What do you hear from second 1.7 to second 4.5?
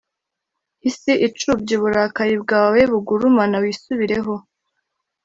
uburakari bwawe bugurumana wisubireho